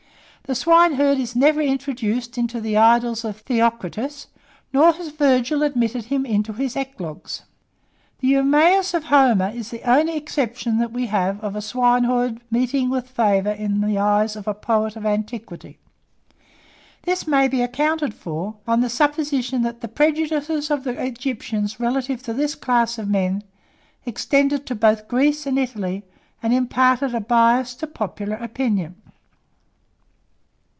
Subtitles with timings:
[0.45, 4.27] The swineherd is never introduced into the idyls of Theocritus,
[4.73, 7.43] nor has Virgil admitted him into his eclogues.
[8.19, 12.89] The Eumaeus of Homer is the only exception that we have of a swineherd meeting
[12.89, 15.77] with favour in the eyes of a poet of antiquity.
[17.03, 22.21] This may be accounted for, on the supposition that the prejudices of the Egyptians relative
[22.23, 23.41] to this class of men,
[24.05, 26.03] extended to both Greece and Italy,
[26.43, 28.95] and imparted a bias to popular opinion.